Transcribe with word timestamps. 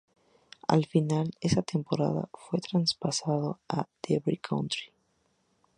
Al 0.67 0.87
finalizar 0.87 1.31
esa 1.41 1.61
temporada 1.61 2.27
fue 2.33 2.59
traspasado 2.59 3.59
al 3.67 3.85
Derby 4.01 4.37
County. 4.37 4.89